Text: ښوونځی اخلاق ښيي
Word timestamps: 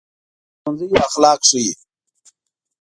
ښوونځی 0.61 0.87
اخلاق 1.07 1.39
ښيي 1.49 1.71